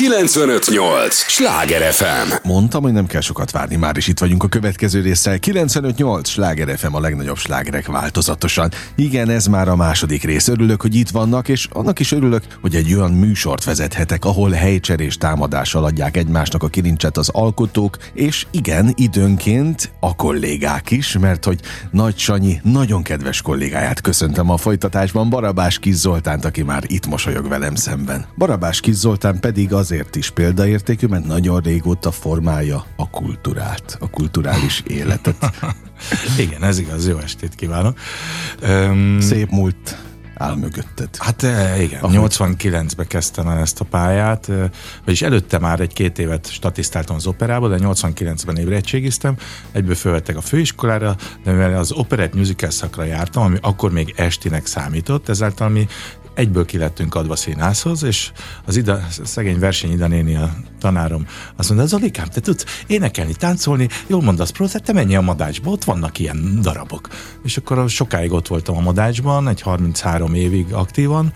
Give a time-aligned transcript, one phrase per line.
[0.00, 1.14] 958!
[1.14, 2.32] Sláger FM!
[2.42, 5.38] Mondtam, hogy nem kell sokat várni, már is itt vagyunk a következő résszel.
[5.38, 6.28] 958!
[6.28, 8.70] Sláger FM a legnagyobb slágerek változatosan.
[8.96, 10.48] Igen, ez már a második rész.
[10.48, 15.16] Örülök, hogy itt vannak, és annak is örülök, hogy egy olyan műsort vezethetek, ahol helycserés
[15.16, 21.60] támadással adják egymásnak a kilincset az alkotók, és igen, időnként a kollégák is, mert hogy
[21.90, 27.48] Nagy Sanyi nagyon kedves kollégáját köszöntöm a folytatásban, Barabás Kis Zoltánt, aki már itt mosolyog
[27.48, 28.26] velem szemben.
[28.36, 34.82] Barabás Kis Zoltán pedig azért is példaértékű, mert nagyon régóta formálja a kultúrát, a kulturális
[35.00, 35.50] életet.
[36.38, 37.98] Igen, ez igaz, jó estét kívánok.
[38.68, 39.98] Um, Szép múlt
[40.34, 41.08] áll mögötted.
[41.18, 42.32] Hát eh, igen, Ahogy...
[42.32, 44.70] 89-ben kezdtem el ezt a pályát, eh,
[45.04, 49.36] vagyis előtte már egy-két évet statisztáltam az operába, de 89-ben érettségiztem,
[49.72, 54.66] egyből fölvettek a főiskolára, de mivel az operett musical szakra jártam, ami akkor még estinek
[54.66, 55.86] számított, ezáltal mi
[56.40, 58.32] egyből ki lettünk adva színházhoz, és
[58.64, 61.26] az ida, szegény verseny Ida néni, a tanárom,
[61.56, 65.84] azt mondta, Zolikám, te tudsz énekelni, táncolni, jól mondasz prózát, te menj a madácsba, ott
[65.84, 67.08] vannak ilyen darabok.
[67.44, 71.32] És akkor sokáig ott voltam a madácsban, egy 33 évig aktívan,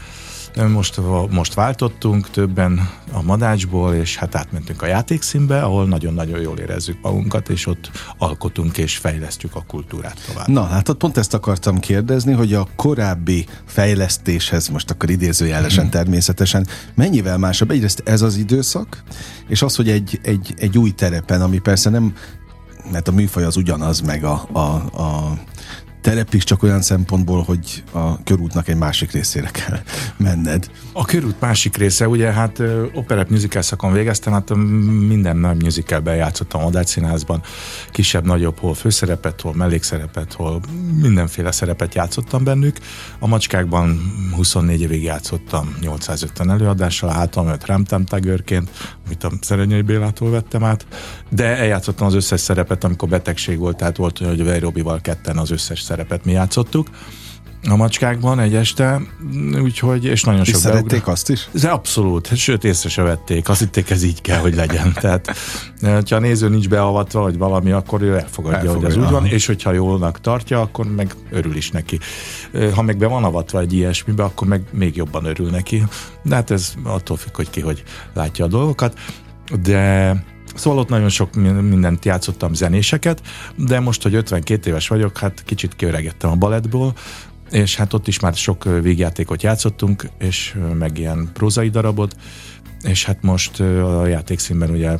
[0.63, 6.99] most, most váltottunk többen a madácsból, és hát átmentünk a játékszínbe, ahol nagyon-nagyon jól érezzük
[7.03, 10.49] magunkat, és ott alkotunk és fejlesztjük a kultúrát tovább.
[10.49, 16.67] Na, hát ott pont ezt akartam kérdezni, hogy a korábbi fejlesztéshez, most akkor idézőjelesen természetesen,
[16.95, 19.03] mennyivel másabb egyrészt ez az időszak,
[19.49, 22.15] és az, hogy egy, egy, egy új terepen, ami persze nem
[22.93, 24.61] mert a műfaj az ugyanaz, meg a, a,
[25.03, 25.39] a
[26.05, 29.79] terep is csak olyan szempontból, hogy a körútnak egy másik részére kell
[30.27, 30.71] menned.
[30.93, 32.63] A körút másik része, ugye hát
[32.95, 34.55] operett musical szakon végeztem, hát
[35.09, 37.43] minden nagy musicalben játszottam a Madács Színházban,
[37.91, 40.61] kisebb, nagyobb, hol főszerepet, hol mellékszerepet, hol
[41.01, 42.77] mindenféle szerepet játszottam bennük.
[43.19, 48.71] A macskákban 24 évig játszottam 850 előadással, hátam öt Ramtam Tagörként,
[49.07, 50.87] amit a Szerenyei Bélától vettem át,
[51.31, 55.51] de eljátszottam az összes szerepet, amikor betegség volt, tehát volt olyan, hogy Vejrobival ketten az
[55.51, 55.93] összes szerepet
[56.25, 56.89] mi játszottuk
[57.69, 59.01] a macskákban egy este,
[59.63, 61.13] úgyhogy, és nagyon sok szerették beugrá...
[61.13, 61.49] azt is?
[61.53, 64.93] De abszolút, sőt észre se vették, azt hitték ez így kell, hogy legyen.
[65.01, 65.37] Tehát,
[65.81, 69.27] ha a néző nincs beavatva, vagy valami, akkor ő elfogadja, elfogadja hogy ez úgy van,
[69.27, 71.99] és hogyha jólnak tartja, akkor meg örül is neki.
[72.75, 75.85] Ha meg be van avatva egy ilyesmibe, akkor meg még jobban örül neki.
[76.23, 78.99] De hát ez attól függ, hogy ki hogy látja a dolgokat.
[79.63, 83.23] De Szóval ott nagyon sok mindent játszottam zenéseket,
[83.57, 86.95] de most, hogy 52 éves vagyok, hát kicsit kiöregettem a balettból,
[87.51, 92.17] és hát ott is már sok végjátékot játszottunk, és meg ilyen prózai darabot,
[92.83, 94.97] és hát most a játékszínben ugye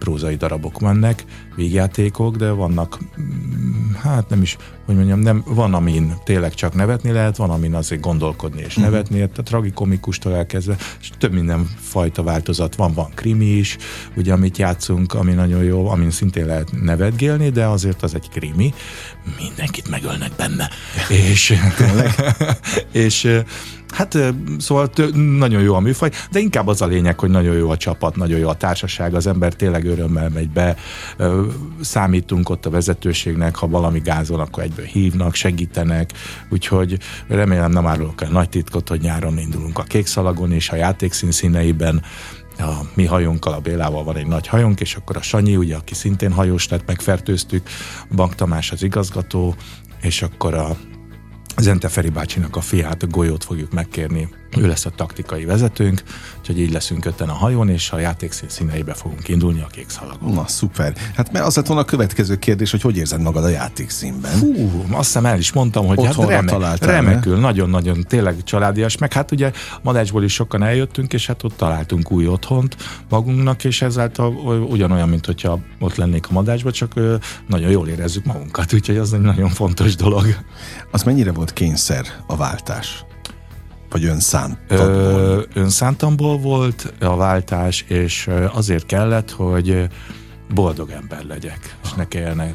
[0.00, 1.24] prózai darabok mennek,
[1.56, 4.56] végjátékok, de vannak, mm, hát nem is,
[4.86, 8.84] hogy mondjam, nem, van, amin tényleg csak nevetni lehet, van, amin azért gondolkodni és uh-huh.
[8.84, 13.76] nevetni, tehát tragikomikustól elkezdve, és több minden fajta változat van, van krimi is,
[14.16, 18.74] ugye, amit játszunk, ami nagyon jó, amin szintén lehet nevetgélni, de azért az egy krimi,
[19.38, 20.70] mindenkit megölnek benne.
[21.30, 21.58] és,
[22.92, 23.28] és
[23.90, 24.18] Hát
[24.58, 24.90] szóval
[25.38, 28.38] nagyon jó a műfaj, de inkább az a lényeg, hogy nagyon jó a csapat, nagyon
[28.38, 30.76] jó a társaság, az ember tényleg örömmel megy be,
[31.80, 36.12] számítunk ott a vezetőségnek, ha valami gázol, akkor egyből hívnak, segítenek,
[36.48, 36.98] úgyhogy
[37.28, 42.02] remélem nem árulok el nagy titkot, hogy nyáron indulunk a kékszalagon és a játékszín színeiben,
[42.58, 45.94] a mi hajónkkal, a Bélával van egy nagy hajónk, és akkor a Sanyi, ugye, aki
[45.94, 47.68] szintén hajós lett, megfertőztük,
[48.14, 49.54] Bank Tamás az igazgató,
[50.00, 50.76] és akkor a
[51.56, 56.02] Zente Feri bácsinak a fiát, a golyót fogjuk megkérni ő lesz a taktikai vezetőnk,
[56.38, 60.32] úgyhogy így leszünk ötten a hajón, és a játék színeibe fogunk indulni a kék szalagon.
[60.32, 60.92] Na, szuper.
[61.14, 64.38] Hát mert az lett volna a következő kérdés, hogy hogy érzed magad a játékszínben?
[64.38, 69.30] Hú, azt hiszem el is mondtam, hogy hát remek, remekül, nagyon-nagyon tényleg családias, meg hát
[69.30, 69.52] ugye
[69.82, 72.76] Madácsból is sokan eljöttünk, és hát ott találtunk új otthont
[73.08, 74.32] magunknak, és ezáltal
[74.68, 76.94] ugyanolyan, mint hogyha ott lennék a Madácsban, csak
[77.46, 80.26] nagyon jól érezzük magunkat, úgyhogy az egy nagyon fontos dolog.
[80.90, 83.04] Az mennyire volt kényszer a váltás?
[83.90, 85.46] Vagy önszántamból?
[85.54, 89.88] önszántamból volt a váltás, és azért kellett, hogy
[90.54, 92.54] boldog ember legyek, és ne kelljen,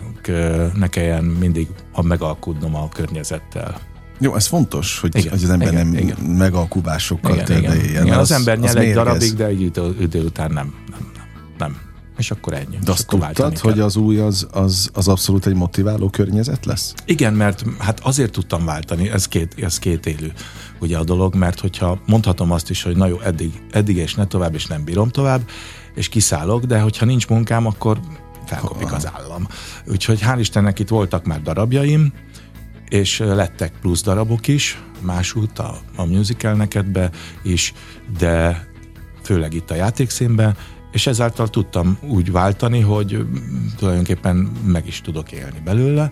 [0.74, 1.68] ne kelljen mindig
[2.02, 3.80] megalkudnom a környezettel.
[4.20, 6.18] Jó, ez fontos, hogy, igen, hogy az ember igen, nem igen.
[6.18, 8.10] megalkuvásokkal igen, igen, igen.
[8.10, 11.26] Az, az ember nyel egy darabig, de egy idő, idő után nem, nem, nem.
[11.58, 11.78] nem.
[12.18, 12.78] És akkor ennyi.
[12.84, 16.94] De azt tudtad, hogy az új az, az, az abszolút egy motiváló környezet lesz?
[17.06, 20.34] Igen, mert hát azért tudtam váltani, ez két, ez két élő
[20.80, 24.26] ugye a dolog, mert hogyha mondhatom azt is, hogy na jó, eddig, eddig és ne
[24.26, 25.42] tovább, és nem bírom tovább,
[25.96, 28.00] és kiszállok, de hogyha nincs munkám, akkor
[28.46, 29.48] felkopik az állam.
[29.88, 32.14] Úgyhogy hál' Istennek itt voltak már darabjaim,
[32.90, 37.10] és lettek plusz darabok is, másút a, a musical nekedbe
[37.44, 37.74] is,
[38.18, 38.68] de
[39.24, 40.56] főleg itt a játékszínben,
[40.96, 43.26] és ezáltal tudtam úgy váltani, hogy
[43.78, 46.12] tulajdonképpen meg is tudok élni belőle,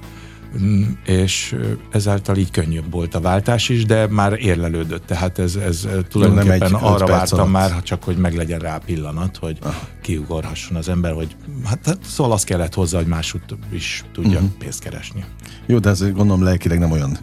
[0.61, 1.55] mm, és
[1.91, 7.05] ezáltal így könnyebb volt a váltás is, de már érlelődött, tehát ez, ez tulajdonképpen arra
[7.05, 7.51] vártam alatt.
[7.51, 9.87] már, csak hogy meg legyen rá pillanat, hogy Aha.
[10.01, 11.35] kiugorhasson az ember, hogy
[11.65, 14.49] hát, hát szóval az kellett hozzá, hogy másút is tudja uh-huh.
[14.57, 15.25] pénzt keresni.
[15.65, 17.17] Jó, de ez gondolom lelkileg nem olyan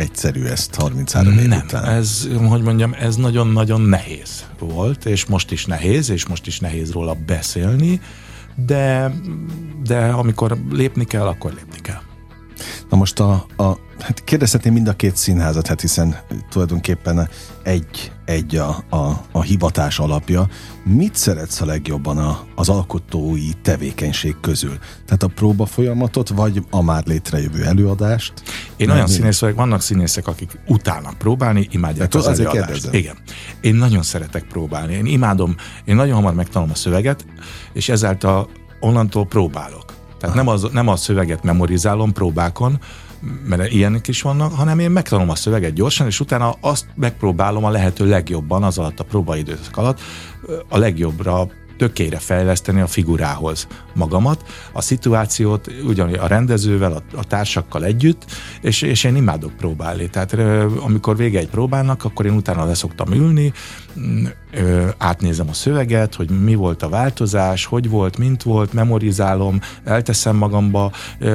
[0.00, 1.84] egyszerű ezt 33 év Nem, után.
[1.84, 6.92] ez, hogy mondjam, ez nagyon-nagyon nehéz volt, és most is nehéz, és most is nehéz
[6.92, 8.00] róla beszélni,
[8.66, 9.14] de,
[9.82, 12.00] de amikor lépni kell, akkor lépni kell.
[12.90, 16.16] Na most a, a hát kérdezhetném mind a két színházat, hát hiszen
[16.50, 17.28] tulajdonképpen
[17.62, 20.48] egy, egy a, a, a hivatás alapja.
[20.84, 24.78] Mit szeretsz a legjobban a, az alkotói tevékenység közül?
[25.04, 28.32] Tehát a próba folyamatot, vagy a már létrejövő előadást?
[28.76, 32.66] Én Nem olyan színész vagyok, vannak színészek, akik utálnak próbálni, imádják az előadást.
[32.66, 32.92] Kérdezem.
[32.92, 33.16] Igen.
[33.60, 34.94] Én nagyon szeretek próbálni.
[34.94, 35.54] Én imádom,
[35.84, 37.26] én nagyon hamar megtanulom a szöveget,
[37.72, 38.48] és ezáltal
[38.80, 39.84] onnantól próbálok.
[40.18, 42.80] Tehát nem, az, nem a szöveget memorizálom próbákon,
[43.44, 47.70] mert ilyenek is vannak, hanem én megtanulom a szöveget gyorsan, és utána azt megpróbálom a
[47.70, 50.00] lehető legjobban, az alatt a próbaidőszak alatt,
[50.68, 51.48] a legjobbra
[51.80, 58.24] tökére fejleszteni a figurához magamat, a szituációt ugyan a rendezővel, a, a társakkal együtt,
[58.60, 60.10] és, és én imádok próbálni.
[60.10, 60.32] Tehát
[60.80, 63.52] amikor vége egy próbának, akkor én utána leszoktam ülni,
[64.98, 70.92] átnézem a szöveget, hogy mi volt a változás, hogy volt, mint volt, memorizálom, elteszem magamba,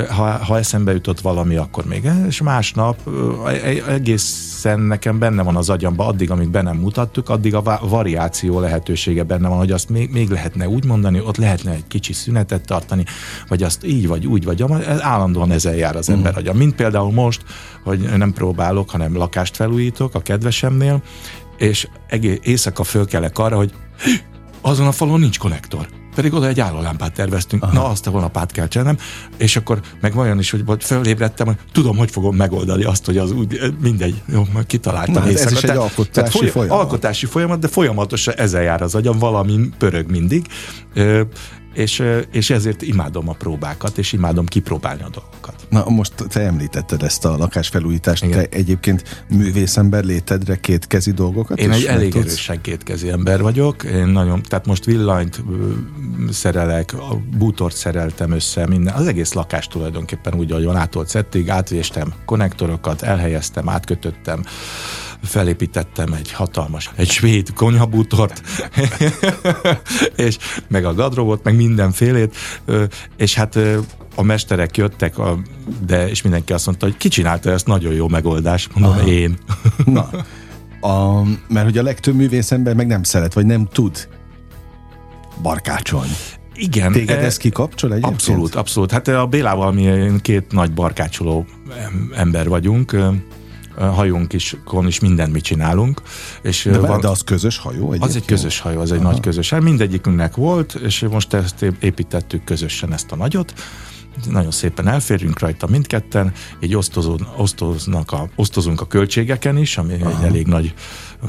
[0.10, 2.98] ha, ha eszembe jutott valami, akkor még, és másnap
[3.46, 7.80] e, e, egészen nekem benne van az agyamba, addig, amíg be nem mutattuk, addig a
[7.82, 12.14] variáció lehetősége benne van, hogy azt még, még lehetne úgy mondani, ott lehetne egy kicsi
[12.14, 13.04] szünetet tartani,
[13.48, 14.66] vagy azt így, vagy úgy, vagy
[15.00, 16.36] állandóan ezzel jár az ember mm.
[16.36, 16.54] agya.
[16.54, 17.44] Mint például most,
[17.84, 21.02] hogy nem próbálok, hanem lakást felújítok a kedvesemnél,
[21.58, 23.74] és egész éjszaka fölkelek arra, hogy
[24.62, 25.88] azon a falon nincs konnektor.
[26.16, 27.64] Pedig oda egy állólámpát terveztünk.
[27.64, 27.74] Aha.
[27.74, 28.98] Na, azt a vonapát kell csinálnom.
[29.38, 33.32] És akkor meg olyan is, hogy fölébredtem, hogy tudom, hogy fogom megoldani azt, hogy az
[33.32, 36.80] úgy, mindegy, jó, majd kitaláltam Na, Ez is egy alkotási folyam, folyamat.
[36.80, 40.46] Alkotási folyamat, de folyamatosan ezzel jár az agyam, valami pörög mindig
[41.76, 45.68] és, és ezért imádom a próbákat, és imádom kipróbálni a dolgokat.
[45.70, 48.38] Na most te említetted ezt a lakásfelújítást, Igen.
[48.38, 52.26] te egyébként művészember létedre kétkezi dolgokat Én egy elég tudsz?
[52.26, 55.44] erősen kétkezi ember vagyok, én nagyon, tehát most villanyt
[56.32, 61.50] szerelek, a bútort szereltem össze, minden, az egész lakás tulajdonképpen úgy, ahogy van átolt szettig,
[61.50, 64.44] átvéstem konnektorokat, elhelyeztem, átkötöttem,
[65.26, 68.42] felépítettem egy hatalmas, egy svéd konyhabútort,
[70.16, 70.38] és
[70.68, 72.36] meg a gadrobot, meg mindenfélét,
[73.18, 73.60] és hát
[74.16, 75.40] a mesterek jöttek, a,
[75.86, 79.08] de és mindenki azt mondta, hogy ki csinálta ezt, nagyon jó megoldás, mondom Aha.
[79.08, 79.38] én.
[79.86, 80.10] Na,
[80.88, 84.08] a, mert hogy a legtöbb művész ember meg nem szeret, vagy nem tud
[85.42, 86.14] barkácsolni.
[86.56, 86.92] Igen.
[86.92, 88.14] Téged ez kikapcsol egyébként?
[88.14, 88.92] Abszolút, abszolút.
[88.92, 91.46] Hát a Bélával mi két nagy barkácsoló
[92.16, 92.96] ember vagyunk
[93.78, 94.56] hajónk is,
[94.88, 96.02] is mindent mi csinálunk.
[96.42, 98.04] És de, van, de az közös hajó egyébként?
[98.04, 99.12] Az egy közös hajó, az egy Aha.
[99.12, 99.64] nagy közös hajó.
[99.64, 103.54] Mindegyikünknek volt, és most ezt építettük közösen ezt a nagyot,
[104.30, 106.76] nagyon szépen elférünk rajta mindketten, így
[107.38, 110.18] osztoznak a, osztozunk a költségeken is, ami Aha.
[110.18, 110.74] egy elég nagy,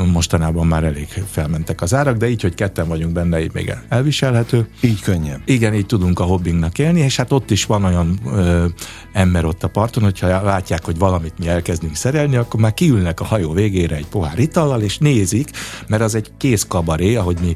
[0.05, 4.69] mostanában már elég felmentek az árak, de így, hogy ketten vagyunk benne, így még elviselhető.
[4.81, 5.41] Így könnyebb.
[5.45, 8.67] Igen, így tudunk a hobbinknak élni, és hát ott is van olyan ö,
[9.13, 13.25] ember ott a parton, hogyha látják, hogy valamit mi elkezdünk szerelni, akkor már kiülnek a
[13.25, 15.51] hajó végére egy pohár itallal, és nézik,
[15.87, 17.53] mert az egy kész kabaré, ahogy mi,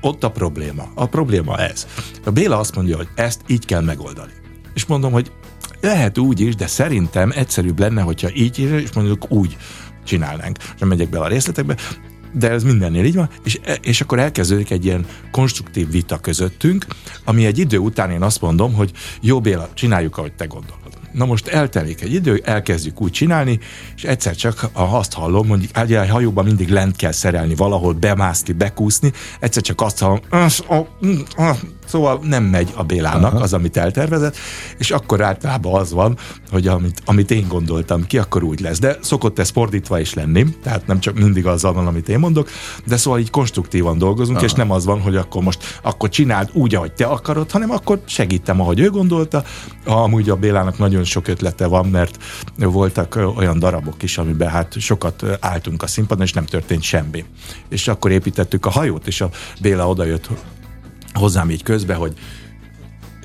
[0.00, 0.86] ott a probléma.
[0.94, 1.86] A probléma ez.
[2.24, 4.37] A Béla azt mondja, hogy ezt így kell megoldani
[4.78, 5.30] és mondom, hogy
[5.80, 9.56] lehet úgy is, de szerintem egyszerűbb lenne, hogyha így, és mondjuk úgy
[10.04, 10.58] csinálnánk.
[10.78, 11.76] Nem megyek bele a részletekbe,
[12.32, 16.86] de ez mindennél így van, és, és akkor elkezdődik egy ilyen konstruktív vita közöttünk,
[17.24, 20.98] ami egy idő után én azt mondom, hogy jó Béla, csináljuk, ahogy te gondolod.
[21.12, 23.58] Na most eltelik egy idő, elkezdjük úgy csinálni,
[23.96, 29.12] és egyszer csak azt hallom, hogy egy hajóban mindig lent kell szerelni, valahol bemászni, bekúszni,
[29.40, 30.20] egyszer csak azt hallom,
[31.88, 33.42] Szóval nem megy a Bélának Aha.
[33.42, 34.36] az, amit eltervezett,
[34.78, 36.16] és akkor általában az van,
[36.50, 38.78] hogy amit, amit én gondoltam ki, akkor úgy lesz.
[38.78, 42.48] De szokott ez fordítva is lenni, tehát nem csak mindig azzal van, amit én mondok,
[42.86, 44.46] de szóval így konstruktívan dolgozunk, Aha.
[44.46, 48.00] és nem az van, hogy akkor most akkor csináld úgy, ahogy te akarod, hanem akkor
[48.04, 49.44] segítem, ahogy ő gondolta.
[49.84, 52.18] Amúgy a Bélának nagyon sok ötlete van, mert
[52.56, 57.24] voltak olyan darabok is, amiben hát sokat álltunk a színpadon, és nem történt semmi.
[57.68, 59.30] És akkor építettük a hajót, és a
[59.60, 60.28] Béla odajött
[61.12, 62.18] hozzám így közbe, hogy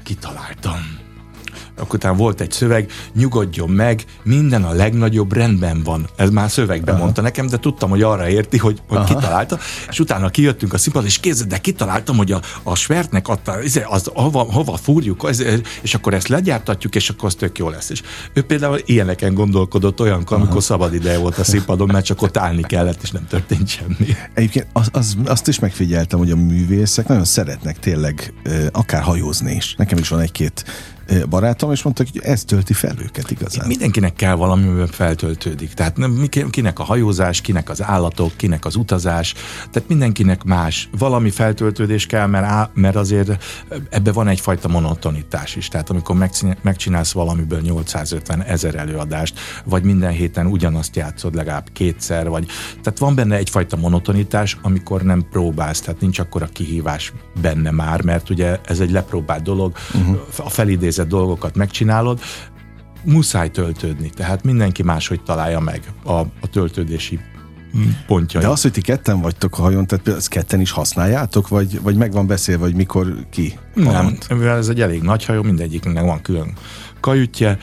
[0.04, 1.03] kitaláltam.
[1.78, 6.08] Akkor utána volt egy szöveg, nyugodjon meg, minden a legnagyobb rendben van.
[6.16, 7.04] Ez már szövegben Aha.
[7.04, 9.58] mondta nekem, de tudtam, hogy arra érti, hogy, hogy kitalálta,
[9.90, 13.82] és utána kijöttünk a színpadra, és kézzel, de kitaláltam, hogy a, a Svertnek adta, izé,
[13.88, 15.46] az, hova, hova fúrjuk, az,
[15.82, 17.90] és akkor ezt legyártatjuk, és akkor az tök jó lesz.
[17.90, 18.02] És
[18.34, 22.62] ő például ilyeneken gondolkodott olyankor, amikor szabad ideje volt a színpadon, mert csak ott állni
[22.62, 24.16] kellett, és nem történt semmi.
[24.34, 28.34] Egyébként az, az, azt is megfigyeltem, hogy a művészek nagyon szeretnek tényleg
[28.72, 29.76] akár hajózni is.
[29.78, 30.64] Nekem is van egy-két
[31.30, 33.68] barátom, és mondta, hogy ez tölti fel őket igazán.
[33.68, 35.74] Mindenkinek kell valami, amiben feltöltődik.
[35.74, 35.98] Tehát
[36.50, 39.34] kinek a hajózás, kinek az állatok, kinek az utazás,
[39.72, 40.90] tehát mindenkinek más.
[40.98, 43.44] Valami feltöltődés kell, mert, á, mert azért
[43.90, 45.68] ebbe van egyfajta monotonitás is.
[45.68, 46.30] Tehát amikor
[46.62, 52.46] megcsinálsz valamiből 850 ezer előadást, vagy minden héten ugyanazt játszod legalább kétszer, vagy
[52.84, 58.02] tehát van benne egyfajta monotonitás, amikor nem próbálsz, tehát nincs akkor a kihívás benne már,
[58.02, 60.20] mert ugye ez egy lepróbált dolog, uh-huh.
[60.38, 62.20] a felidézés idézett dolgokat megcsinálod,
[63.04, 67.20] muszáj töltődni, tehát mindenki máshogy találja meg a, a töltődési
[68.08, 68.40] pontja.
[68.40, 71.96] De az, hogy ti ketten vagytok a hajón, tehát ezt ketten is használjátok, vagy, vagy
[71.96, 73.60] meg van beszélve, hogy mikor ki?
[73.74, 76.54] Nem, mivel ez egy elég nagy hajó, mindegyiknek van külön
[77.00, 77.58] kajütje,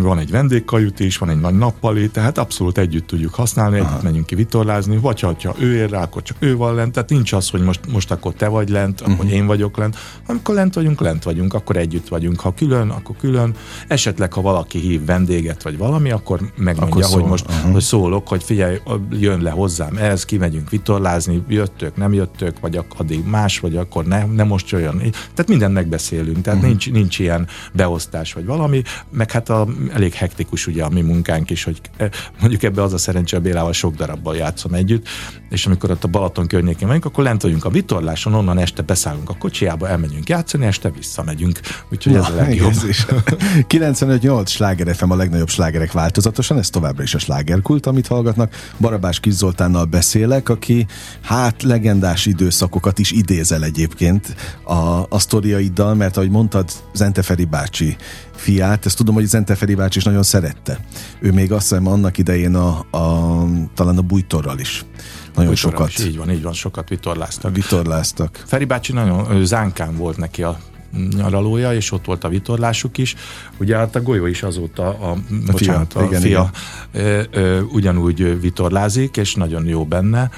[0.00, 3.88] van egy vendégkajut is, van egy nagy nappali, tehát abszolút együtt tudjuk használni, Aha.
[3.90, 7.08] együtt menjünk ki vitorlázni, vagy ha ő ér rá, akkor csak ő van lent, tehát
[7.08, 9.16] nincs az, hogy most, most akkor te vagy lent, uh-huh.
[9.16, 9.96] akkor én vagyok lent,
[10.26, 13.54] amikor lent vagyunk, lent vagyunk, akkor együtt vagyunk, ha külön, akkor külön,
[13.88, 17.72] esetleg ha valaki hív vendéget, vagy valami, akkor megmondja, akkor hogy most uh-huh.
[17.72, 18.78] hogy szólok, hogy figyelj,
[19.10, 24.24] jön le hozzám ez, kimegyünk vitorlázni, jöttök, nem jöttök, vagy addig más, vagy akkor ne,
[24.24, 24.98] ne most jöjjön.
[24.98, 26.70] Tehát mindent megbeszélünk, tehát uh-huh.
[26.70, 31.50] nincs, nincs ilyen beosztás, vagy valami, meg hát a elég hektikus ugye a mi munkánk
[31.50, 32.08] is, hogy eh,
[32.40, 35.08] mondjuk ebbe az a szerencsé, a Bélával sok darabbal játszom együtt,
[35.50, 39.30] és amikor ott a Balaton környékén vagyunk, akkor lent vagyunk a vitorláson, onnan este beszállunk
[39.30, 41.60] a kocsiába, elmegyünk játszani, este visszamegyünk.
[41.90, 42.72] Úgyhogy ez a legjobb.
[43.68, 48.54] 95-8 sláger FM a legnagyobb slágerek változatosan, ez továbbra is a slágerkult, amit hallgatnak.
[48.80, 50.86] Barabás Kis Zoltánnal beszélek, aki
[51.20, 57.96] hát legendás időszakokat is idézel egyébként a, a sztoriaiddal, mert ahogy mondtad, Zenteferi bácsi
[58.42, 60.78] fiát, ezt tudom, hogy Zenteferi bácsi is nagyon szerette.
[61.20, 64.84] Ő még azt hiszem annak idején a, a talán a bújtorral is
[65.34, 65.88] nagyon sokat.
[65.88, 67.54] Is, így van, így van, sokat vitorláztak.
[67.54, 68.42] Vitorláztak.
[68.46, 70.58] Feri bácsi nagyon zánkán volt neki a
[71.16, 73.14] nyaralója, és ott volt a vitorlásuk is.
[73.58, 75.16] Ugye hát a golyó is azóta, a, a
[75.46, 76.50] bocsánat, fia, a igen, fia
[76.92, 77.06] igen.
[77.06, 80.30] Ö, ö, ugyanúgy vitorlázik, és nagyon jó benne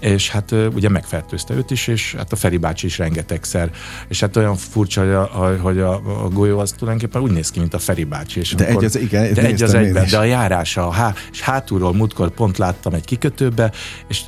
[0.00, 3.70] és hát ugye megfertőzte őt is, és hát a Feri bácsi is rengetegszer,
[4.08, 7.58] és hát olyan furcsa, hogy a, hogy a, a golyó az tulajdonképpen úgy néz ki,
[7.58, 8.40] mint a Feri bácsi.
[8.40, 11.14] És de amikor, egy az, igen, de egy az egyben, de a járása, a há,
[11.32, 13.72] és hátulról múltkor pont láttam egy kikötőbe,
[14.08, 14.22] és,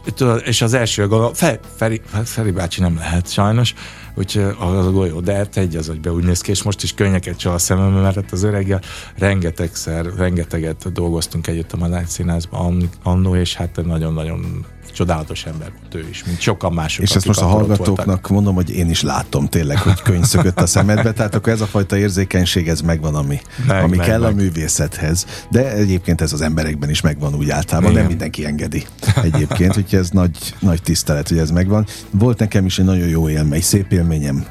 [0.45, 3.75] és az első gondolom, Fe, Feri, hát Feri bácsi nem lehet sajnos,
[4.15, 6.83] úgyhogy az a golyó, de hát egy az, hogy be úgy néz ki, és most
[6.83, 8.81] is könnyeket csal a szemembe, mert hát az öreggel
[9.19, 16.09] rengetegszer, rengeteget dolgoztunk együtt a Madány Színházban annó, és hát nagyon-nagyon csodálatos ember volt ő
[16.09, 17.05] is, mint sokan mások.
[17.05, 20.67] És ezt most a hallgatóknak mondom, hogy én is látom tényleg, hogy könyv szökött a
[20.67, 24.33] szemedbe, tehát akkor ez a fajta érzékenység, ez megvan, ami, meg, ami meg, kell meg.
[24.33, 25.27] a művészethez.
[25.51, 28.03] De egyébként ez az emberekben is megvan úgy általában, Igen.
[28.03, 28.87] nem mindenki engedi
[29.23, 31.87] egyébként, úgyhogy ez nagy, nagy tisztelet, hogy ez megvan.
[32.11, 34.47] Volt nekem is egy nagyon jó élmény, szép élményem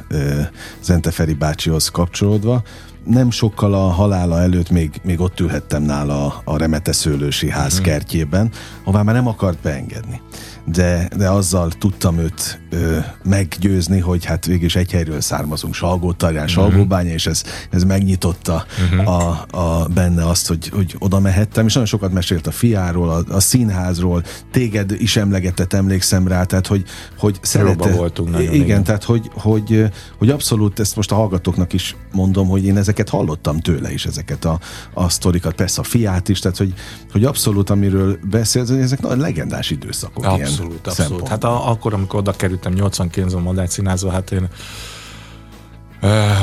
[0.82, 2.64] Zenteferi bácsihoz kapcsolódva,
[3.04, 7.84] nem sokkal a halála előtt még, még ott ülhettem nála a Remete Szőlősi ház mm.
[7.84, 8.52] kertjében,
[8.84, 10.22] ahová már nem akart beengedni
[10.66, 16.64] de, de azzal tudtam őt ö, meggyőzni, hogy hát végig egy helyről származunk, Salgótarján, uh-huh.
[16.64, 19.08] Salgóbánya, és ez, ez megnyitotta uh-huh.
[19.08, 23.36] a, a, benne azt, hogy, hogy oda mehettem, és nagyon sokat mesélt a fiáról, a,
[23.36, 26.84] a színházról, téged is emlegetett, emlékszem rá, tehát hogy,
[27.18, 29.86] hogy szerette, voltunk nagyon, igen, igen, tehát hogy, hogy,
[30.18, 34.46] hogy abszolút ezt most a hallgatóknak is mondom, hogy én ezeket hallottam tőle is, ezeket
[34.46, 34.60] a,
[34.94, 36.74] a sztorikat, persze a fiát is, tehát hogy,
[37.12, 40.24] hogy abszolút amiről beszélt, ezek nagy legendás időszakok.
[40.24, 40.38] Abszolút.
[40.38, 41.28] Ilyen Abszolút, abszolút.
[41.28, 44.50] Hát a, akkor, amikor oda kerültem 89-ben Madány színházba, hát én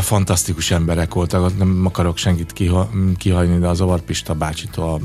[0.01, 5.01] fantasztikus emberek voltak, nem akarok senkit kiha, kihagyni, de az Avarpista bácsitól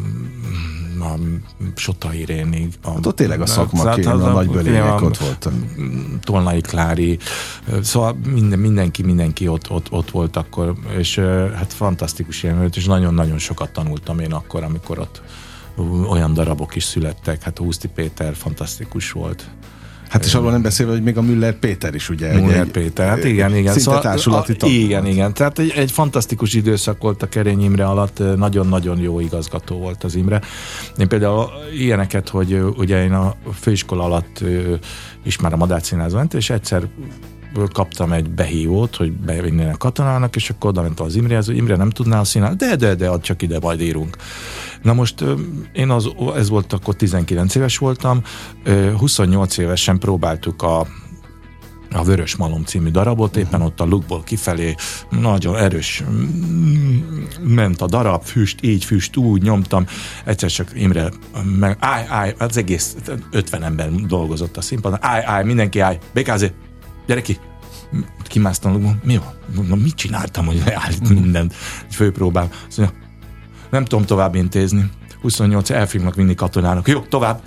[0.99, 1.17] a, a
[1.75, 2.73] Sota Irénig.
[2.81, 5.53] A, hát ott tényleg a szakma, a, a, a nagybölények ott voltak.
[6.21, 7.17] Tolnai Klári,
[7.81, 11.17] szóval minden, mindenki, mindenki ott, ott, ott volt akkor, és
[11.55, 15.21] hát fantasztikus élmény és nagyon-nagyon sokat tanultam én akkor, amikor ott
[16.09, 19.49] olyan darabok is születtek, hát Úszti Péter fantasztikus volt.
[20.13, 22.33] Hát és arról nem beszélve, hogy még a Müller Péter is, ugye?
[22.33, 23.73] Müller egy, Péter, hát igen, igen.
[23.73, 25.33] Szinte szóval, társulati a, Igen, igen.
[25.33, 30.15] Tehát egy, egy fantasztikus időszak volt a Kerény Imre alatt, nagyon-nagyon jó igazgató volt az
[30.15, 30.41] Imre.
[30.97, 34.43] Én például ilyeneket, hogy ugye én a főiskola alatt
[35.23, 35.91] is már a Madács
[36.31, 36.87] és egyszer
[37.71, 42.23] kaptam egy behívót, hogy bevinnének katonának, és akkor oda az Imrehez, hogy Imre nem tudnál
[42.23, 44.17] színálni, de, de, de, csak ide majd írunk.
[44.81, 45.23] Na most
[45.73, 48.21] én az, ez volt akkor 19 éves voltam,
[48.97, 50.87] 28 évesen próbáltuk a
[51.95, 54.75] a Vörös Malom című darabot, éppen ott a lukból kifelé.
[55.09, 56.99] Nagyon erős mm,
[57.43, 59.85] ment a darab, füst, így füst, úgy nyomtam,
[60.25, 61.09] egyszer csak Imre,
[61.59, 62.95] meg állj, állj, az egész
[63.31, 66.51] 50 ember dolgozott a színpadon, állj, állj, mindenki állj, Békázé,
[67.05, 67.37] gyere ki,
[68.23, 69.19] kimásztam a lukból, mi
[69.55, 71.53] van, mit csináltam, hogy leállít mindent,
[71.89, 72.97] főpróbál, azt mondja,
[73.69, 74.89] nem tudom tovább intézni,
[75.21, 77.41] 28 elfognak vinni katonának, jó, tovább,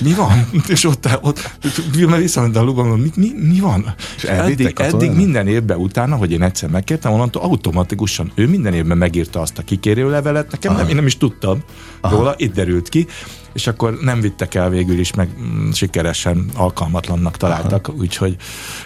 [0.00, 0.48] mi van?
[0.68, 1.50] És ott, ott
[1.96, 3.94] mert visszament a lugom, mi, mi, mi van?
[4.16, 8.98] És eddig, eddig minden évben utána, hogy én egyszer megkértem, onnantól automatikusan ő minden évben
[8.98, 11.62] megírta azt a kikérő levelet, nekem nem, én nem is tudtam
[12.00, 12.16] Aha.
[12.16, 13.06] róla, itt derült ki,
[13.52, 17.98] és akkor nem vittek el végül is, meg mm, sikeresen alkalmatlannak találtak, Aha.
[17.98, 18.36] úgyhogy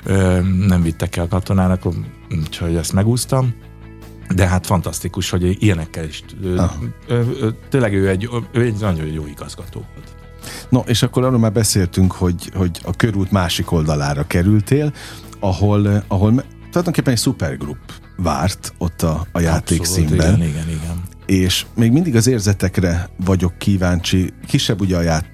[0.05, 1.83] ö, nem vittek el katonának,
[2.31, 3.55] úgyhogy ezt megúsztam.
[4.35, 6.25] De hát fantasztikus, hogy ilyenekkel is.
[7.07, 10.24] Ö, tényleg ő egy, ő egy nagyon jó igazgató volt.
[10.69, 14.93] No, és akkor arról már beszéltünk, hogy, hogy a körút másik oldalára kerültél,
[15.41, 17.79] ahol, ahol tulajdonképpen egy szupergrup
[18.17, 20.35] várt ott a, a játékszínben.
[20.37, 21.03] Igen, igen, igen.
[21.27, 24.33] És még mindig az érzetekre vagyok kíváncsi.
[24.47, 25.25] Kisebb ugye a ját,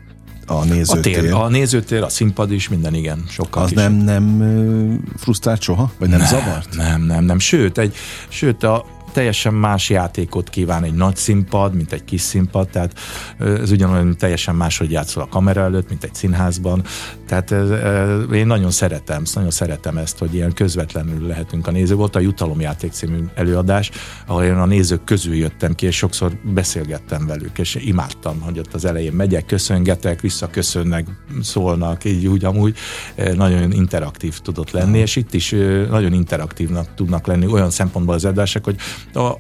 [0.47, 1.19] a nézőtér.
[1.19, 4.05] A, tér, a nézőtér, a színpad is, minden igen, sokkal Az kisebb.
[4.05, 5.93] nem, nem frusztrált soha?
[5.99, 6.77] Vagy nem, nem zavart?
[6.77, 7.39] Nem, nem, nem.
[7.39, 7.95] Sőt, egy,
[8.29, 12.99] sőt a, teljesen más játékot kíván egy nagy színpad, mint egy kis színpad, tehát
[13.39, 16.83] ez ugyanolyan teljesen máshogy játszol a kamera előtt, mint egy színházban,
[17.27, 21.95] tehát ez, ez, én nagyon szeretem, nagyon szeretem ezt, hogy ilyen közvetlenül lehetünk a néző.
[21.95, 23.91] Volt a Jutalomjáték című előadás,
[24.27, 28.75] ahol én a nézők közül jöttem ki, és sokszor beszélgettem velük, és imádtam, hogy ott
[28.75, 31.07] az elején megyek, köszöngetek, visszaköszönnek,
[31.43, 32.77] szólnak, így úgy amúgy.
[33.35, 35.51] Nagyon interaktív tudott lenni, és itt is
[35.91, 38.77] nagyon interaktívnak tudnak lenni olyan szempontból az adások, hogy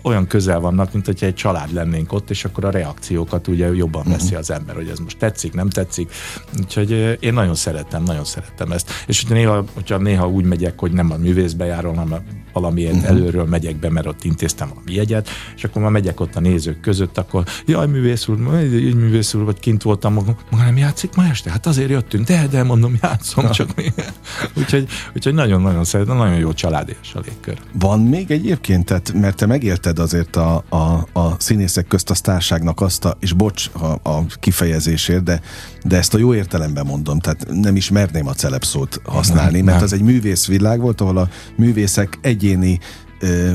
[0.03, 4.05] olyan közel vannak, mint hogyha egy család lennénk ott, és akkor a reakciókat ugye jobban
[4.07, 4.39] veszi uh-huh.
[4.39, 6.13] az ember, hogy ez most tetszik, nem tetszik.
[6.59, 8.91] Úgyhogy én nagyon szeretem, nagyon szeretem ezt.
[9.07, 12.19] És hogyha néha, hogyha néha úgy megyek, hogy nem a művészbe járom, hanem
[12.53, 13.09] valamiért uh-huh.
[13.09, 16.81] előről megyek be, mert ott intéztem a jegyet, és akkor már megyek ott a nézők
[16.81, 21.25] között, akkor jaj, művész úr, így művész úr, vagy kint voltam, maga nem játszik ma
[21.25, 21.51] este?
[21.51, 23.93] Hát azért jöttünk, de, de mondom, játszom, csak mi.
[24.59, 27.59] úgyhogy, úgyhogy nagyon-nagyon szeretem, nagyon jó család és a légkör.
[27.73, 32.81] Van még egyébként, tehát, mert te megélted azért a, a, a színészek közt a sztárságnak
[32.81, 35.41] azt a, és bocs a, a kifejezésért, de,
[35.85, 39.65] de ezt a jó értelemben mondom, tehát nem is merném a celeb szót használni, nem,
[39.65, 39.85] mert nem.
[39.85, 42.79] az egy művészvilág volt, ahol a művészek egyéni
[43.21, 43.53] ö,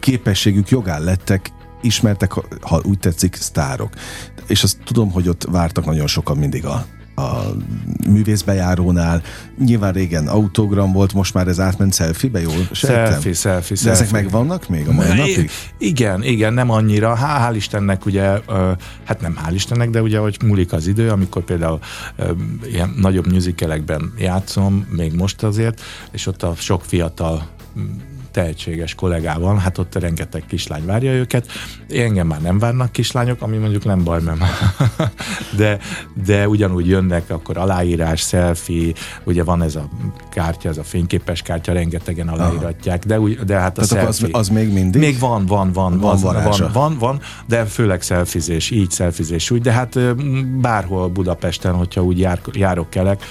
[0.00, 3.92] képességük jogán lettek ismertek, ha úgy tetszik, sztárok.
[4.46, 7.40] És azt tudom, hogy ott vártak nagyon sokan mindig a a
[8.08, 9.22] művészbejárónál.
[9.58, 13.12] Nyilván régen autogram volt, most már ez átment selfie-be, jól sejtem?
[13.12, 15.50] Selfie, selfie, De ezek megvannak még a mai ne, napig?
[15.78, 17.14] Igen, igen, nem annyira.
[17.14, 18.40] Há, hál' Istennek ugye,
[19.04, 21.78] hát nem hál' Istennek, de ugye, hogy múlik az idő, amikor például
[22.66, 25.80] ilyen nagyobb musicalekben játszom, még most azért,
[26.12, 27.46] és ott a sok fiatal
[28.34, 31.46] tehetséges kollégával, hát ott rengeteg kislány várja őket.
[31.88, 34.40] Engem már nem várnak kislányok, ami mondjuk nem baj, mert
[35.58, 35.78] de,
[36.24, 38.92] de ugyanúgy jönnek, akkor aláírás, selfie,
[39.24, 39.88] ugye van ez a
[40.30, 44.28] kártya, ez a fényképes kártya, rengetegen aláíratják, de, úgy, de hát a Tehát selfie...
[44.38, 45.00] Az, az még mindig?
[45.00, 49.60] Még van, van, van, van, van, van, van, van, de főleg szelfizés, így szelfizés úgy,
[49.60, 50.14] de hát
[50.60, 53.22] bárhol Budapesten, hogyha úgy jár, járok kelek,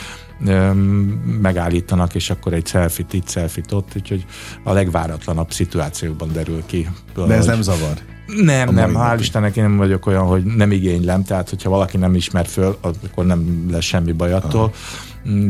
[1.41, 4.25] megállítanak, és akkor egy selfit itt, selfit ott, úgyhogy
[4.63, 6.89] a legváratlanabb szituációkban derül ki.
[7.27, 7.97] De ez nem zavar?
[8.25, 12.15] Nem, nem, hál' Istennek én nem vagyok olyan, hogy nem igénylem, tehát hogyha valaki nem
[12.15, 14.73] ismer föl, akkor nem lesz semmi baj attól,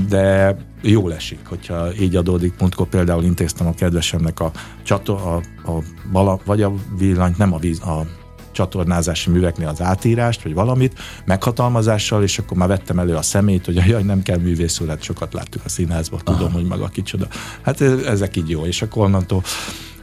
[0.10, 2.54] de jó esik, hogyha így adódik.
[2.60, 4.52] Múltkor például intéztem a kedvesemnek a
[4.84, 5.36] csator, a,
[5.72, 8.06] a bala, vagy a villanyt, nem a víz, a
[8.54, 13.76] csatornázási műveknél az átírást, vagy valamit, meghatalmazással, és akkor már vettem elő a szemét, hogy
[13.76, 16.52] jaj, nem kell művész hát sokat láttuk a színházban, tudom, Aha.
[16.52, 17.28] hogy maga kicsoda.
[17.62, 19.44] Hát ezek így jó, és akkor onnantól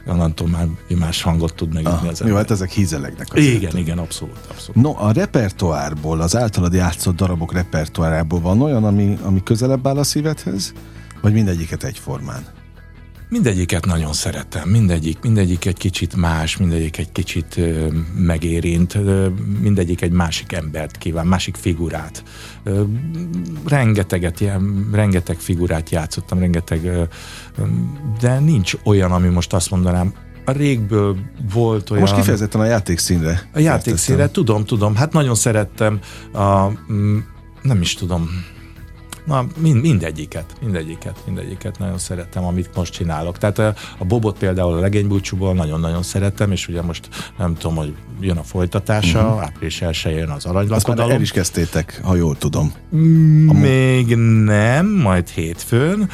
[0.07, 0.67] onnantól már
[0.99, 3.27] más hangot tud megütni az Jó, hát ezek hízelegnek.
[3.33, 4.83] Igen, igen, igen, abszolút, abszolút.
[4.83, 10.03] No, a repertoárból, az általad játszott darabok repertoárából van olyan, ami, ami közelebb áll a
[10.03, 10.73] szívedhez?
[11.21, 12.60] Vagy mindegyiket egyformán?
[13.31, 19.27] Mindegyiket nagyon szeretem, mindegyik, mindegyik egy kicsit más, mindegyik egy kicsit ö, megérint, ö,
[19.61, 22.23] mindegyik egy másik embert kíván, másik figurát.
[22.63, 22.83] Ö,
[23.67, 27.03] rengeteget, ilyen, rengeteg figurát játszottam, rengeteg, ö,
[28.19, 30.13] de nincs olyan, ami most azt mondanám,
[30.45, 31.17] a régből
[31.53, 32.01] volt olyan...
[32.01, 33.49] Most kifejezetten a játékszínre.
[33.53, 34.95] A játékszínre, tudom, tudom.
[34.95, 35.99] Hát nagyon szerettem
[36.33, 36.67] a,
[37.61, 38.29] nem is tudom,
[39.25, 43.37] Na, mind, mindegyiket, mindegyiket, mindegyiket nagyon szeretem, amit most csinálok.
[43.37, 47.93] Tehát a, a Bobot például a legénybúcsúból nagyon-nagyon szeretem, és ugye most nem tudom, hogy
[48.19, 49.43] jön a folytatása, uh-huh.
[49.43, 51.05] április 1 jön az aranylakodalom.
[51.05, 52.73] Azt el is kezdtétek, ha jól tudom.
[52.95, 56.09] Mm, még nem, majd hétfőn.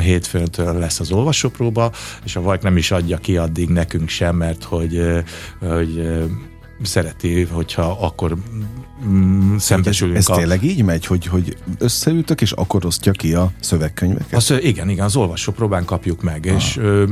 [0.00, 1.92] Hétfőntől lesz az olvasópróba,
[2.24, 5.22] és a Vajk nem is adja ki addig nekünk sem, mert hogy,
[5.60, 6.18] hogy
[6.82, 8.36] szereti, hogyha akkor
[9.06, 10.16] mm, szembesülünk.
[10.16, 10.38] Ez, ez a...
[10.38, 14.34] tényleg így megy, hogy, hogy összeültök, és akkor osztja ki a szövegkönyveket?
[14.34, 16.54] Az, igen, igen, az olvasó próbán kapjuk meg, ah.
[16.56, 17.04] és ö,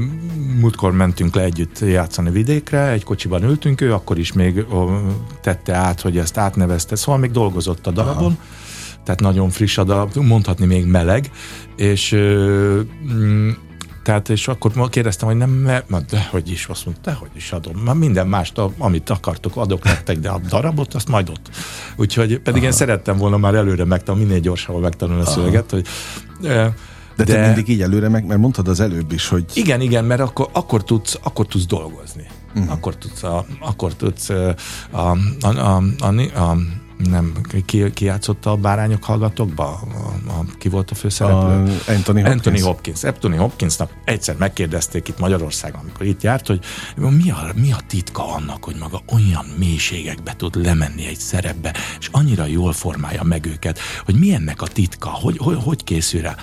[0.61, 4.97] múltkor mentünk le együtt játszani vidékre, egy kocsiban ültünk, ő akkor is még ö,
[5.41, 8.37] tette át, hogy ezt átnevezte, szóval még dolgozott a darabon, Aha.
[9.05, 11.31] tehát nagyon friss a darab, mondhatni még meleg,
[11.77, 12.81] és ö,
[13.13, 13.51] mm,
[14.07, 17.77] tehát, és akkor kérdeztem, hogy nem, mert, de hogy is, azt mondta, hogy is adom.
[17.77, 21.51] Már minden mást, amit akartok, adok nektek, de a darabot, azt majd ott.
[21.97, 22.65] Úgyhogy pedig Aha.
[22.65, 25.87] én szerettem volna már előre megtanulni, minél gyorsabban megtanulni a szöveget, hogy
[26.41, 26.75] de,
[27.17, 29.45] de te mindig így előre meg, mert mondtad az előbb is, hogy...
[29.55, 32.27] Igen, igen, mert akkor, akkor, tudsz, akkor tudsz dolgozni.
[32.55, 32.73] Uh-huh.
[32.73, 34.55] Akkor tudsz, a, akkor tudsz a,
[34.91, 36.57] a, a, a, a, a
[36.97, 37.33] nem,
[37.65, 39.65] ki, ki játszotta a Bárányok hallgatókba?
[39.65, 41.77] A, a, ki volt a főszereplő?
[41.87, 42.27] A Anthony Hopkins.
[42.27, 43.05] Anthony Hopkins.
[43.05, 46.61] Anthony Hopkinsnak egyszer megkérdezték itt Magyarországon, amikor itt járt, hogy
[46.97, 52.09] mi a, mi a titka annak, hogy maga olyan mélységekbe tud lemenni egy szerepbe, és
[52.13, 56.37] annyira jól formálja meg őket, hogy mi ennek a titka, hogy, hogy, hogy készül rá?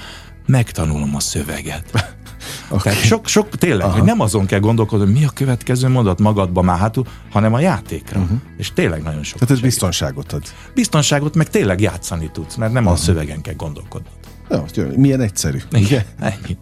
[0.46, 1.92] Megtanulom a szöveget.
[2.70, 2.94] Okay.
[2.94, 3.94] Tehát sok, sok tényleg, Aha.
[3.96, 7.60] hogy nem azon kell gondolkodni, hogy mi a következő mondat magadba már hátul, hanem a
[7.60, 8.20] játékra.
[8.20, 8.38] Uh-huh.
[8.58, 9.40] És tényleg nagyon sok.
[9.40, 10.44] Tehát ez biztonságot ad.
[10.74, 12.96] Biztonságot, meg tényleg játszani tudsz, mert nem Aha.
[12.96, 14.08] a szövegen kell gondolkodni.
[14.50, 14.64] Ja,
[14.96, 15.58] milyen egyszerű.
[15.72, 16.58] Igen, ennyi.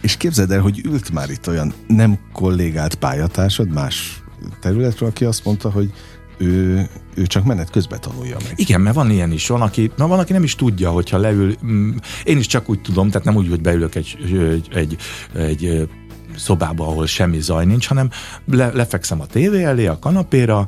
[0.00, 4.22] És képzeld el, hogy ült már itt olyan nem kollégált pályatársad más
[4.60, 5.92] területről, aki azt mondta, hogy
[6.38, 6.88] ő,
[7.18, 8.52] ő csak menet közben tanulja meg.
[8.56, 9.46] Igen, mert van ilyen is.
[9.46, 11.54] Van aki, na, van, aki nem is tudja, hogyha leül.
[11.66, 11.90] Mm,
[12.24, 14.96] én is csak úgy tudom, tehát nem úgy, hogy beülök egy, egy, egy,
[15.32, 15.88] egy
[16.36, 18.10] szobába, ahol semmi zaj nincs, hanem
[18.50, 20.66] le, lefekszem a tévé elé, a kanapéra,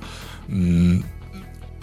[0.53, 0.97] mm,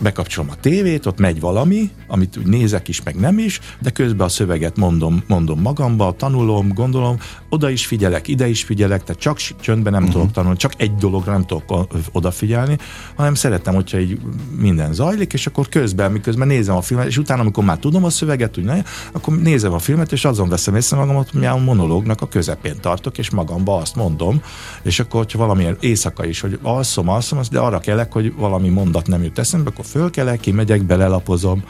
[0.01, 4.25] bekapcsolom a tévét, ott megy valami, amit úgy nézek is, meg nem is, de közben
[4.25, 7.17] a szöveget mondom, mondom magamba, tanulom, gondolom,
[7.49, 10.17] oda is figyelek, ide is figyelek, tehát csak csöndben nem uh-huh.
[10.17, 12.77] tudok tanulni, csak egy dologra nem tudok odafigyelni,
[13.15, 14.19] hanem szeretem, hogyha így
[14.57, 18.10] minden zajlik, és akkor közben, miközben nézem a filmet, és utána, amikor már tudom a
[18.10, 18.81] szöveget, úgy ne,
[19.12, 23.17] akkor nézem a filmet, és azon veszem észre magamat, hogy a monológnak a közepén tartok,
[23.17, 24.41] és magamba azt mondom,
[24.83, 29.07] és akkor, hogyha valamilyen éjszaka is, hogy alszom, alszom, de arra kellek, hogy valami mondat
[29.07, 31.63] nem jut eszembe, akkor fölkelek, kimegyek, belelapozom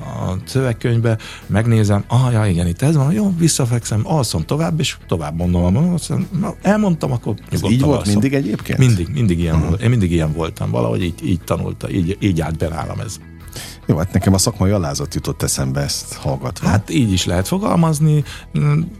[0.00, 5.36] a szövegkönyvbe, megnézem, ah, ja, igen, itt ez van, jó, visszafekszem, alszom tovább, és tovább
[5.36, 5.96] mondom,
[6.62, 8.12] elmondtam, akkor Ez így volt alszom.
[8.12, 8.78] mindig egyébként?
[8.78, 9.68] Mindig, mindig ilyen uh-huh.
[9.68, 9.82] volt.
[9.82, 13.16] Én mindig ilyen voltam, valahogy így, így tanulta, így, így állt be nálam ez.
[13.86, 16.68] Jó, hát nekem a szakmai alázat jutott eszembe ezt hallgatva.
[16.68, 18.24] Hát így is lehet fogalmazni,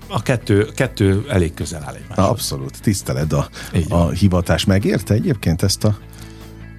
[0.09, 2.27] a kettő, kettő elég közel áll egymáshoz.
[2.27, 3.49] Abszolút, tiszteled a,
[3.89, 4.65] a hivatás.
[4.65, 5.99] Megérte egyébként ezt a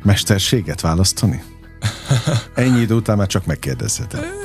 [0.03, 1.43] mesterséget választani?
[2.53, 4.40] Ennyi idő után már csak megkérdezhetem.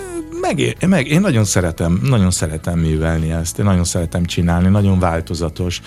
[0.46, 5.80] Meg, meg, én nagyon szeretem, nagyon szeretem művelni ezt, én nagyon szeretem csinálni, nagyon változatos.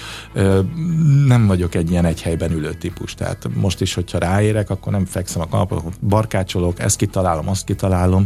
[1.25, 5.05] Nem vagyok egy ilyen egy helyben ülő típus, tehát most is, hogyha ráérek, akkor nem
[5.05, 8.25] fekszem a kanapon, barkácsolok, ezt kitalálom, azt kitalálom.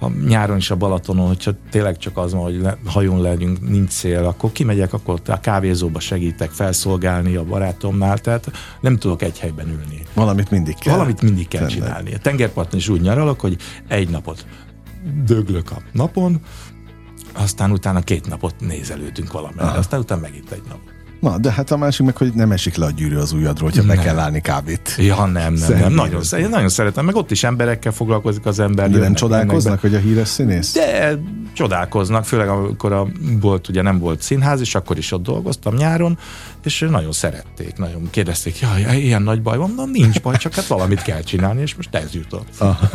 [0.00, 3.90] A nyáron is a Balatonon, hogyha tényleg csak az van, hogy le, hajón legyünk, nincs
[3.90, 9.68] szél, akkor kimegyek, akkor a kávézóba segítek felszolgálni a barátomnál, tehát nem tudok egy helyben
[9.68, 10.02] ülni.
[10.14, 10.94] Valamit mindig kell.
[10.94, 11.72] Valamit mindig kell Tenne.
[11.72, 12.14] csinálni.
[12.14, 13.56] A tengerparton is úgy nyaralok, hogy
[13.88, 14.46] egy napot
[15.24, 16.40] döglök a napon,
[17.32, 20.78] aztán utána két napot nézelődünk valamelyre, aztán utána megint egy nap.
[21.20, 23.86] Na, de hát a másik meg, hogy nem esik le a gyűrű az ujjadról, hogyha
[23.86, 23.96] nem.
[23.96, 24.94] be kell állni kávét.
[24.98, 25.92] Ja, nem, nem, nem.
[25.92, 28.90] Nagyon, én nagyon szeretem, meg ott is emberekkel foglalkozik az ember.
[28.90, 30.72] De nem csodálkoznak, hogy a híres színész?
[30.72, 31.18] De
[31.56, 33.06] csodálkoznak, főleg amikor a,
[33.40, 36.18] volt, ugye nem volt színház, és akkor is ott dolgoztam nyáron,
[36.64, 40.66] és nagyon szerették, nagyon kérdezték, jaj, ilyen nagy baj van, na nincs baj, csak hát
[40.66, 42.48] valamit kell csinálni, és most ez jutott.
[42.58, 42.88] Aha.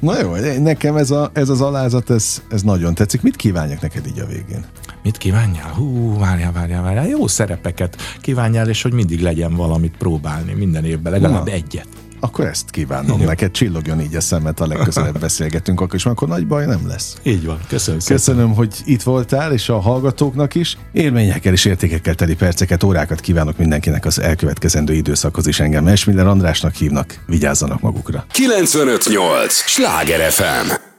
[0.00, 3.22] Na jó, nekem ez, a, ez az alázat, ez, ez nagyon tetszik.
[3.22, 4.64] Mit kívánjak neked így a végén?
[5.02, 5.72] Mit kívánjál?
[5.72, 7.06] Hú, várjál, várjál, várjál.
[7.06, 11.52] Jó szerepeket kívánjál, és hogy mindig legyen valamit próbálni minden évben, legalább Na.
[11.52, 11.88] egyet.
[12.26, 13.26] Akkor ezt kívánom Jó.
[13.26, 17.16] neked, csillogjon így a szemet, a legközelebb beszélgetünk, akkor is, akkor nagy baj nem lesz.
[17.22, 18.16] Így van, köszönöm szépen.
[18.16, 20.78] Köszönöm, hogy itt voltál, és a hallgatóknak is.
[20.92, 25.84] Élményekkel és értékekkel teli perceket, órákat kívánok mindenkinek az elkövetkezendő időszakhoz is engem.
[26.06, 28.24] minden Andrásnak hívnak, vigyázzanak magukra.
[28.30, 29.52] 958!
[29.52, 30.95] Sláger FM!